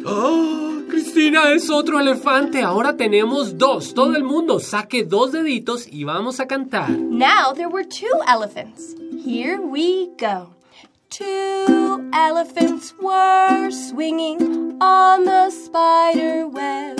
[0.05, 0.58] ¡Oh!
[1.11, 2.61] Cristina es otro elefante.
[2.61, 3.95] Ahora tenemos dos.
[3.95, 6.91] Todo el mundo saque dos deditos y vamos a cantar.
[6.91, 8.95] Now there were two elephants.
[9.25, 10.53] Here we go.
[11.09, 16.99] Two elephants were swinging on the spider web.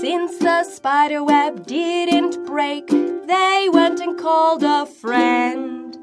[0.00, 5.98] Since the spider web didn't break, they went and called a friend.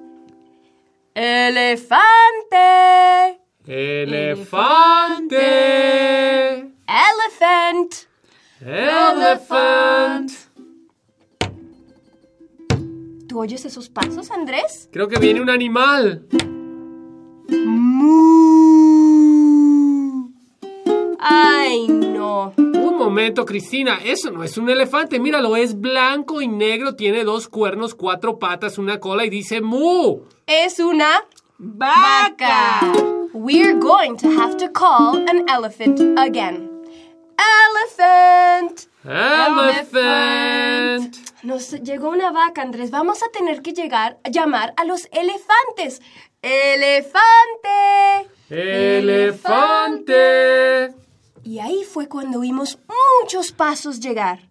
[1.16, 1.96] Elefante!
[3.68, 4.76] ¡Elefante!
[7.36, 7.94] Elephant!
[8.62, 10.32] ¡Elephant!
[13.28, 14.90] ¿Tú oyes esos pasos, Andrés?
[14.94, 16.26] Creo que viene un animal.
[21.20, 22.54] Ay, no.
[22.58, 24.00] Un momento, Cristina.
[24.04, 25.20] Eso no es un elefante.
[25.20, 26.96] Míralo, es blanco y negro.
[26.96, 30.22] Tiene dos cuernos, cuatro patas, una cola y dice mu.
[30.48, 31.26] Es una
[31.58, 32.94] vaca.
[33.34, 36.65] We're going to have to call an elephant again.
[37.38, 38.82] Elephant.
[39.04, 40.46] Elephant.
[41.44, 42.90] Nos llegó una vaca, Andrés.
[42.92, 46.02] Vamos a tener que llegar a llamar a los elefantes.
[46.42, 47.20] Elefante.
[48.50, 50.16] Elefante.
[51.44, 52.80] Y ahí fue cuando vimos
[53.22, 54.50] muchos pasos llegar.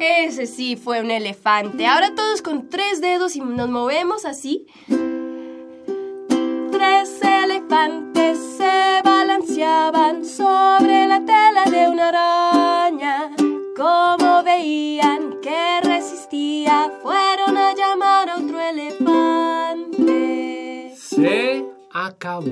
[0.00, 1.86] Ese sí fue un elefante.
[1.86, 4.66] Ahora todos con tres dedos y nos movemos así.
[6.80, 13.32] Tres elefantes se balanceaban sobre la tela de una araña.
[13.76, 20.14] Como veían que resistía, fueron a llamar a otro elefante.
[20.96, 22.50] Se acabó.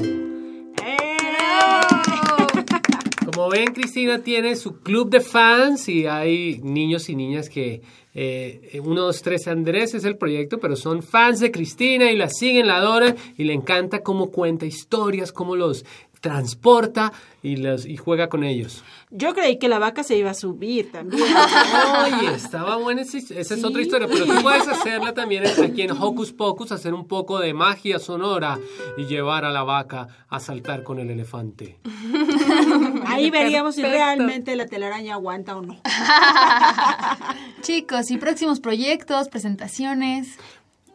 [3.35, 7.83] Como ven, Cristina tiene su club de fans y hay niños y niñas que
[8.15, 12.31] eh, uno, dos, tres, Andrés es el proyecto, pero son fans de Cristina y la
[12.31, 15.85] siguen, la adoran y le encanta cómo cuenta historias, cómo los
[16.21, 17.13] transporta
[17.43, 18.83] y, los, y juega con ellos.
[19.11, 21.23] Yo creí que la vaca se iba a subir también.
[22.05, 25.93] Oye, estaba buena, esa, esa es otra historia, pero tú puedes hacerla también aquí en
[25.93, 28.59] Hocus Pocus, hacer un poco de magia sonora
[28.97, 31.79] y llevar a la vaca a saltar con el elefante.
[33.19, 35.81] Ahí veríamos si realmente la telaraña aguanta o no.
[37.63, 40.39] Chicos, ¿y próximos proyectos, presentaciones?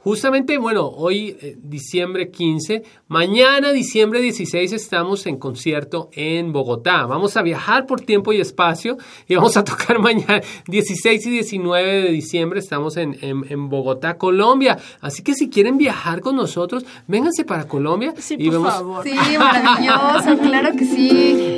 [0.03, 7.05] Justamente, bueno, hoy eh, diciembre 15, mañana diciembre 16 estamos en concierto en Bogotá.
[7.05, 8.97] Vamos a viajar por tiempo y espacio
[9.29, 14.17] y vamos a tocar mañana 16 y 19 de diciembre estamos en, en, en Bogotá,
[14.17, 14.77] Colombia.
[14.99, 18.13] Así que si quieren viajar con nosotros, vénganse para Colombia.
[18.17, 19.03] Sí, y por vemos- favor.
[19.05, 21.09] Sí, maravilloso, claro que sí.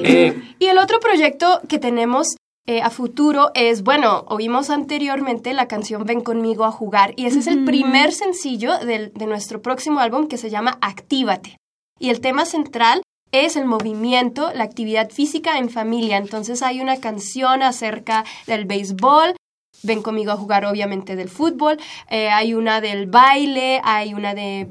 [0.04, 2.28] Eh, Y el otro proyecto que tenemos
[2.68, 7.40] eh, a futuro es, bueno, oímos anteriormente la canción Ven conmigo a jugar y ese
[7.40, 11.58] es el primer sencillo del- de nuestro próximo álbum que se llama Actívate.
[12.00, 13.02] Y el tema central
[13.32, 16.18] es el movimiento, la actividad física en familia.
[16.18, 19.36] Entonces hay una canción acerca del béisbol,
[19.84, 21.78] Ven conmigo a jugar obviamente del fútbol,
[22.10, 24.66] eh, hay una del baile, hay una de,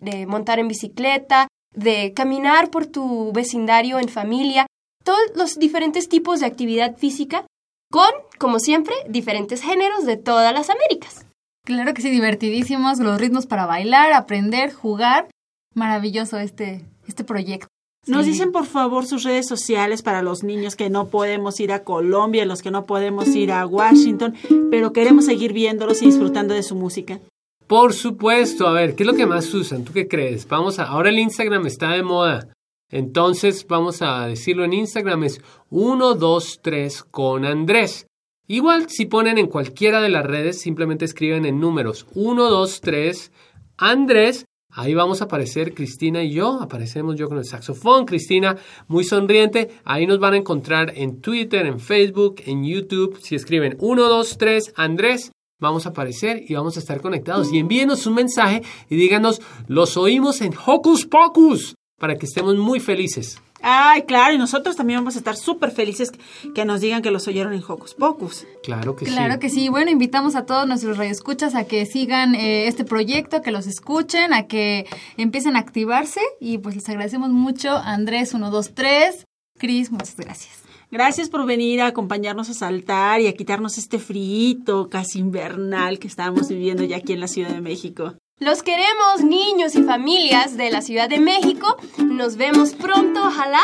[0.00, 4.64] de montar en bicicleta, de caminar por tu vecindario en familia,
[5.04, 7.46] todos los diferentes tipos de actividad física
[7.90, 11.26] con, como siempre, diferentes géneros de todas las Américas.
[11.64, 15.28] Claro que sí, divertidísimos, los ritmos para bailar, aprender, jugar.
[15.74, 17.68] Maravilloso este, este proyecto.
[18.06, 18.32] Nos Sí.
[18.32, 22.44] dicen por favor sus redes sociales para los niños que no podemos ir a Colombia,
[22.44, 24.34] los que no podemos ir a Washington,
[24.70, 27.20] pero queremos seguir viéndolos y disfrutando de su música.
[27.66, 29.84] Por supuesto, a ver, ¿qué es lo que más usan?
[29.84, 30.46] ¿Tú qué crees?
[30.46, 32.48] Vamos a, ahora el Instagram está de moda.
[32.94, 35.40] Entonces vamos a decirlo en Instagram es
[35.70, 38.06] 123 con Andrés.
[38.46, 43.32] Igual si ponen en cualquiera de las redes, simplemente escriben en números 123
[43.78, 44.44] Andrés.
[44.70, 49.70] Ahí vamos a aparecer Cristina y yo, aparecemos yo con el saxofón, Cristina muy sonriente,
[49.84, 55.32] ahí nos van a encontrar en Twitter, en Facebook, en YouTube, si escriben 123 Andrés,
[55.60, 57.52] vamos a aparecer y vamos a estar conectados.
[57.52, 62.80] Y envíenos un mensaje y díganos, los oímos en Hocus Pocus, para que estemos muy
[62.80, 63.40] felices.
[63.66, 66.12] Ay, claro, y nosotros también vamos a estar súper felices
[66.54, 68.46] que nos digan que los oyeron en Hocus Pocus.
[68.62, 69.40] Claro que Claro sí.
[69.40, 69.68] que sí.
[69.70, 74.34] Bueno, invitamos a todos nuestros radioescuchas a que sigan eh, este proyecto, que los escuchen,
[74.34, 74.86] a que
[75.16, 76.20] empiecen a activarse.
[76.40, 79.24] Y pues les agradecemos mucho, Andrés 123,
[79.58, 80.60] Cris, muchas gracias.
[80.90, 86.06] Gracias por venir a acompañarnos a saltar y a quitarnos este frito casi invernal que
[86.06, 88.14] estamos viviendo ya aquí en la Ciudad de México.
[88.40, 91.76] Los queremos, niños y familias de la Ciudad de México.
[91.98, 93.62] Nos vemos pronto, ojalá.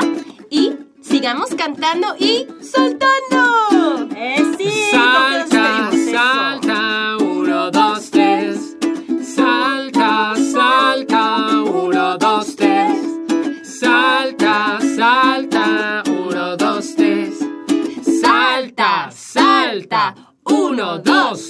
[0.48, 4.14] Y sigamos cantando y soltando.
[4.16, 4.70] ¡Eh, sí!
[4.92, 8.76] Salta, salta, uno, dos, tres.
[9.34, 12.96] Salta, salta, uno, dos, tres.
[13.64, 17.40] Salta, salta, uno, dos, tres.
[18.20, 20.14] Salta, salta,
[20.44, 21.49] uno, dos, tres.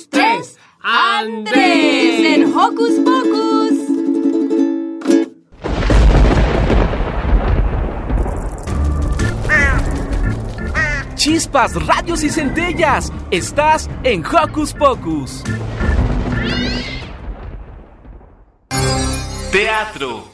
[1.20, 3.74] Andrés en Hocus Pocus.
[11.16, 13.12] Chispas, radios y centellas.
[13.30, 15.44] Estás en Hocus Pocus.
[19.52, 20.29] Teatro.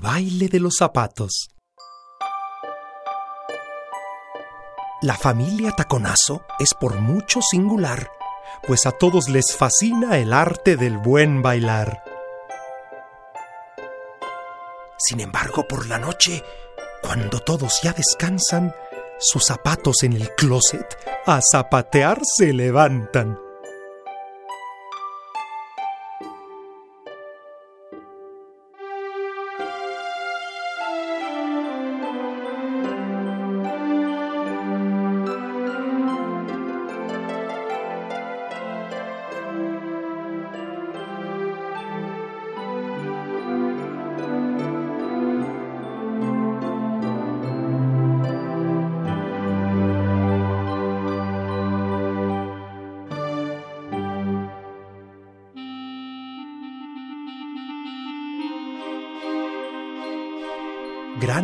[0.00, 1.50] Baile de los zapatos.
[5.02, 8.10] La familia Taconazo es por mucho singular,
[8.66, 12.02] pues a todos les fascina el arte del buen bailar.
[14.96, 16.42] Sin embargo, por la noche,
[17.02, 18.74] cuando todos ya descansan,
[19.18, 20.96] sus zapatos en el closet
[21.26, 23.49] a zapatear se levantan.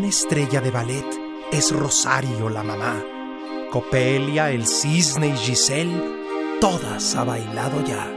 [0.08, 1.06] Estrella de ballet
[1.52, 3.02] es Rosario la mamá.
[3.70, 8.15] Copelia, el cisne y Giselle, todas ha bailado ya.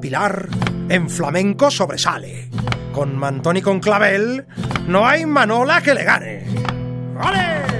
[0.00, 0.48] Pilar,
[0.88, 2.48] en flamenco sobresale.
[2.92, 4.46] Con mantón y con clavel,
[4.86, 6.46] no hay manola que le gane.
[7.14, 7.71] ¡Vale!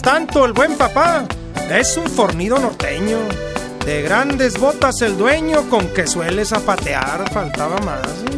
[0.00, 1.26] Tanto, el buen papá
[1.70, 3.18] es un fornido norteño.
[3.84, 8.31] De grandes botas el dueño con que suele zapatear, faltaba más.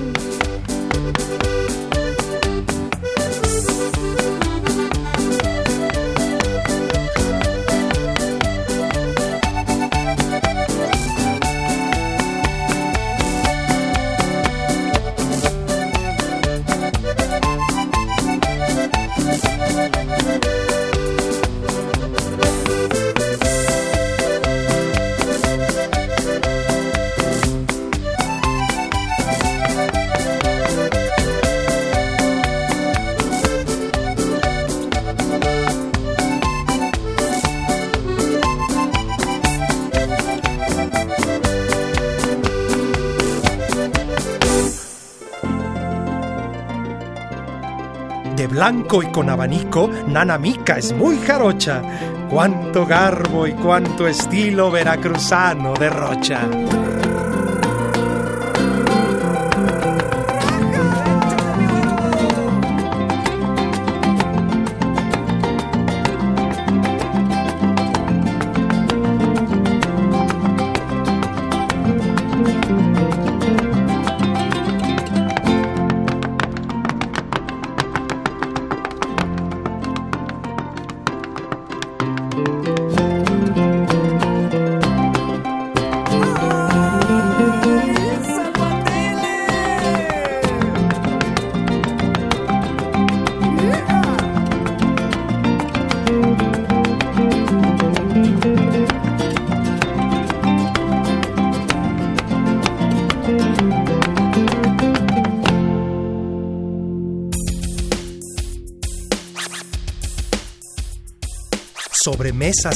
[48.65, 51.83] Blanco y con abanico, Nana Mica es muy jarocha.
[52.31, 56.41] Cuánto garbo y cuánto estilo veracruzano derrocha.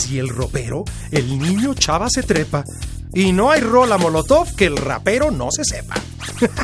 [0.09, 2.65] Y el ropero, el niño chava se trepa.
[3.13, 5.95] Y no hay rola molotov que el rapero no se sepa.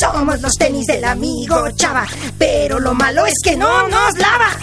[0.00, 2.06] Somos los tenis del amigo Chava,
[2.38, 4.56] pero lo malo es que no nos lava.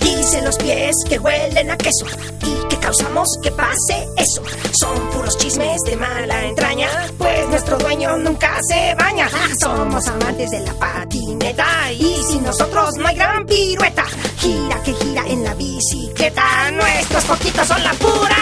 [0.00, 2.06] Dicen los pies que huelen a queso
[2.82, 4.42] causamos que pase eso.
[4.78, 9.30] Son puros chismes de mala entraña, pues nuestro dueño nunca se baña.
[9.60, 14.04] Somos amantes de la patineta y sin nosotros no hay gran pirueta.
[14.38, 18.36] Gira que gira en la bicicleta, nuestros poquitos son la pura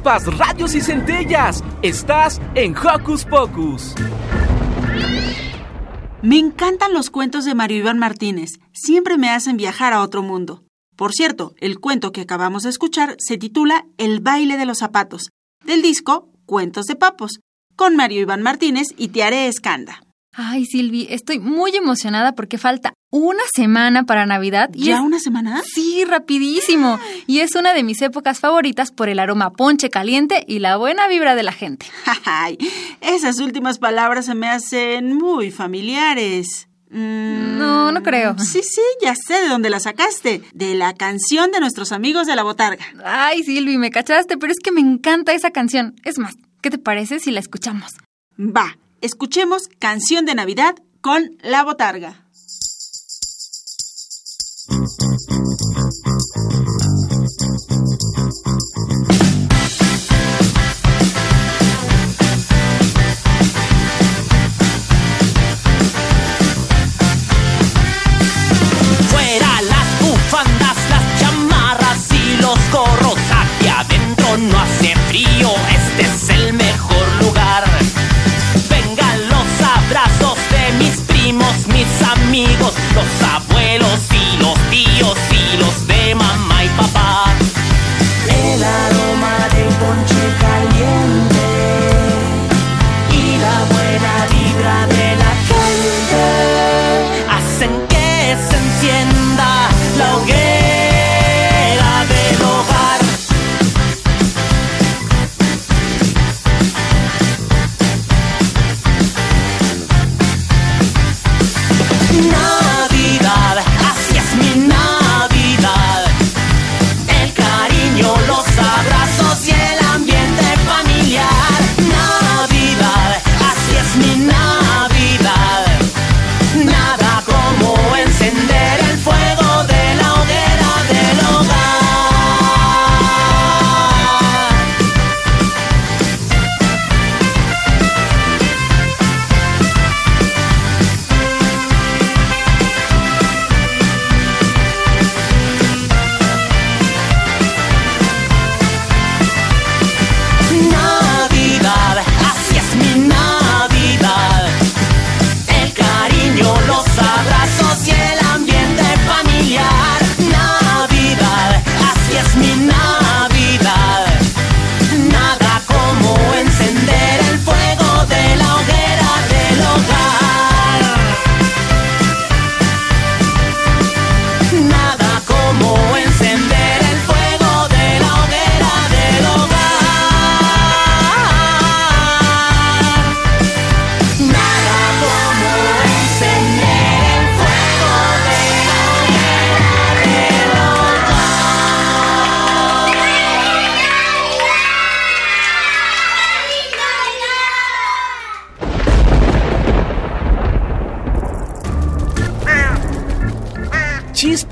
[0.00, 1.62] Chispas, radios y centellas.
[1.82, 3.94] Estás en Hocus Pocus.
[6.22, 8.60] Me encantan los cuentos de Mario Iván Martínez.
[8.72, 10.64] Siempre me hacen viajar a otro mundo.
[10.96, 15.30] Por cierto, el cuento que acabamos de escuchar se titula El baile de los zapatos,
[15.66, 17.40] del disco Cuentos de Papos,
[17.76, 20.00] con Mario Iván Martínez y Tiare Escanda.
[20.32, 24.70] Ay, Silvi, estoy muy emocionada porque falta una semana para Navidad.
[24.72, 25.60] ¿Ya es- una semana?
[25.74, 27.00] Sí, rapidísimo.
[27.26, 31.08] Y es una de mis épocas favoritas por el aroma ponche caliente y la buena
[31.08, 31.86] vibra de la gente.
[32.24, 32.58] Ay,
[33.00, 36.68] esas últimas palabras se me hacen muy familiares.
[36.90, 38.36] Mm, No, no creo.
[38.38, 40.42] Sí, sí, ya sé de dónde la sacaste.
[40.54, 42.84] De la canción de nuestros amigos de la botarga.
[43.04, 45.96] Ay, Silvi, me cachaste, pero es que me encanta esa canción.
[46.04, 47.92] Es más, ¿qué te parece si la escuchamos?
[48.38, 52.24] Va, escuchemos Canción de Navidad con la botarga.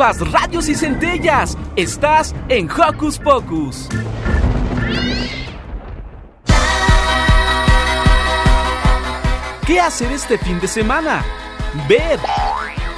[0.09, 1.57] Chispas, radios y centellas.
[1.77, 3.89] Estás en Hocus Pocus.
[9.67, 11.23] ¿Qué hacer este fin de semana?
[11.89, 12.19] Ver,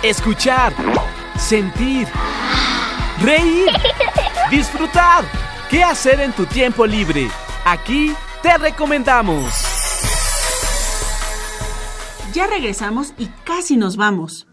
[0.02, 0.72] escuchar,
[1.36, 2.06] sentir,
[3.20, 3.70] reír,
[4.50, 5.24] disfrutar.
[5.68, 7.28] ¿Qué hacer en tu tiempo libre?
[7.64, 9.52] Aquí te recomendamos.
[12.32, 14.46] Ya regresamos y casi nos vamos.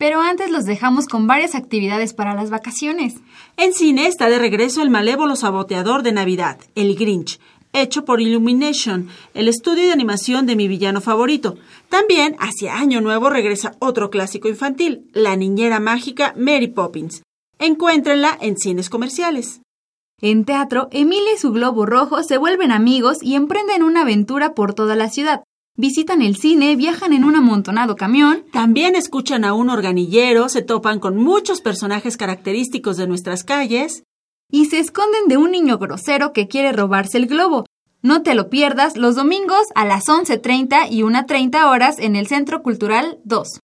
[0.00, 3.16] Pero antes los dejamos con varias actividades para las vacaciones.
[3.58, 7.38] En cine está de regreso el malévolo saboteador de Navidad, El Grinch,
[7.74, 11.58] hecho por Illumination, el estudio de animación de mi villano favorito.
[11.90, 17.22] También, hacia Año Nuevo, regresa otro clásico infantil, La Niñera Mágica Mary Poppins.
[17.58, 19.60] Encuéntrenla en cines comerciales.
[20.22, 24.72] En teatro, Emilia y su globo rojo se vuelven amigos y emprenden una aventura por
[24.72, 25.42] toda la ciudad.
[25.80, 28.44] Visitan el cine, viajan en un amontonado camión.
[28.52, 34.02] También escuchan a un organillero, se topan con muchos personajes característicos de nuestras calles.
[34.50, 37.64] Y se esconden de un niño grosero que quiere robarse el globo.
[38.02, 42.62] No te lo pierdas los domingos a las 11.30 y 1.30 horas en el Centro
[42.62, 43.60] Cultural 2.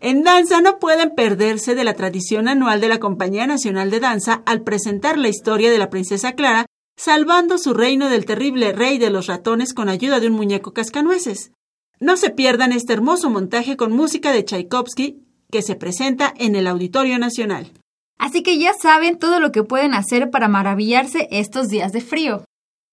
[0.00, 4.42] En danza no pueden perderse de la tradición anual de la Compañía Nacional de Danza
[4.44, 6.66] al presentar la historia de la princesa Clara
[6.96, 11.52] salvando su reino del terrible rey de los ratones con ayuda de un muñeco cascanueces.
[12.00, 16.66] No se pierdan este hermoso montaje con música de Tchaikovsky que se presenta en el
[16.66, 17.72] Auditorio Nacional.
[18.18, 22.44] Así que ya saben todo lo que pueden hacer para maravillarse estos días de frío.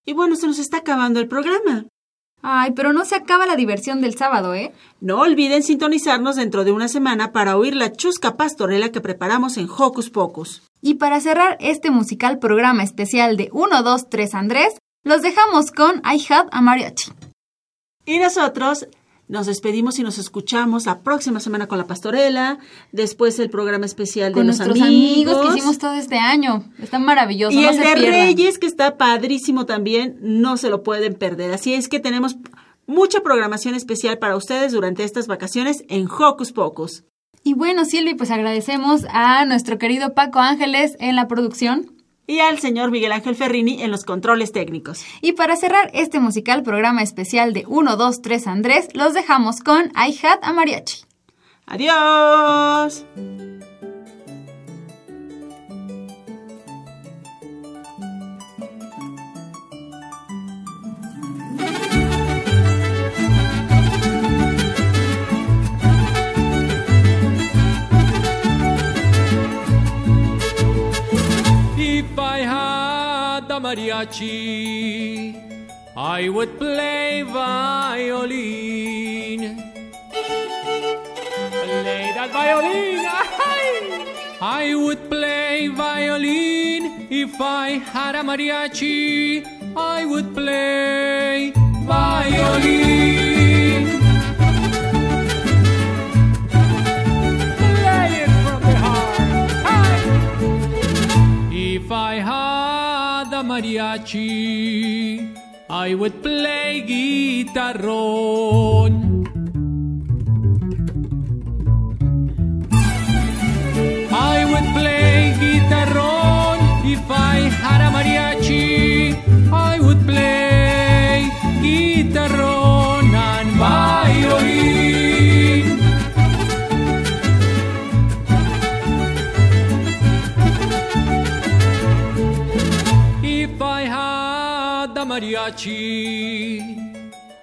[0.05, 1.85] Y bueno, se nos está acabando el programa.
[2.41, 4.71] Ay, pero no se acaba la diversión del sábado, ¿eh?
[5.01, 9.67] No olviden sintonizarnos dentro de una semana para oír la chusca pastorela que preparamos en
[9.69, 10.63] Hocus Pocus.
[10.81, 16.01] Y para cerrar este musical programa especial de 1, 2, 3 Andrés, los dejamos con
[16.05, 17.11] I Had a Mariachi.
[18.05, 18.87] Y nosotros
[19.29, 22.57] nos despedimos y nos escuchamos la próxima semana con la pastorela,
[22.91, 25.47] después el programa especial de con los nuestros amigos.
[25.47, 26.65] que hicimos todo este año.
[26.81, 27.57] Está maravilloso.
[27.57, 28.11] Y no el se de pierdan.
[28.11, 31.53] Reyes, que está padrísimo también, no se lo pueden perder.
[31.53, 32.37] Así es que tenemos
[32.87, 37.03] mucha programación especial para ustedes durante estas vacaciones en Hocus Pocus.
[37.43, 41.98] Y bueno, Silvi, pues agradecemos a nuestro querido Paco Ángeles en la producción.
[42.29, 45.03] Y al señor Miguel Ángel Ferrini en los controles técnicos.
[45.19, 49.85] Y para cerrar este musical programa especial de 1, 2, 3 Andrés, los dejamos con
[49.95, 51.05] I Had a Mariachi.
[51.65, 53.03] ¡Adiós!
[72.17, 75.35] I had a mariachi,
[75.97, 79.41] I would play violin.
[80.11, 83.05] Play that violin!
[84.41, 89.45] I would play violin if I had a mariachi.
[89.75, 91.51] I would play
[91.85, 93.28] violin.
[103.59, 105.35] Mariachi,
[105.69, 108.98] I would play guitarrón.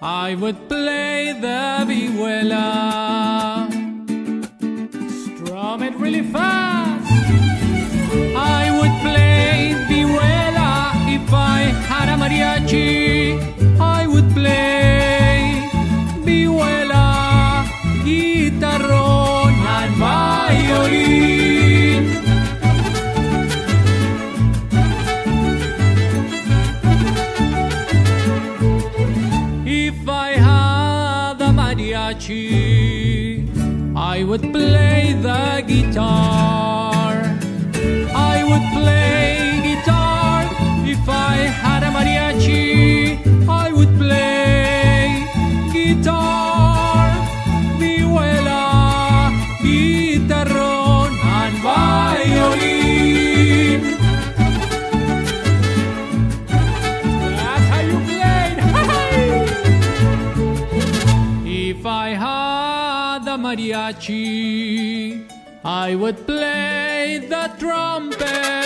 [0.08, 2.66] I would play the vihuela.
[5.18, 7.10] Strum it really fast.
[8.36, 13.25] I would play vihuela if I had a mariachi.
[34.36, 36.85] Would play the guitar.
[63.46, 65.24] Mariachi,
[65.64, 68.65] I would play the trumpet.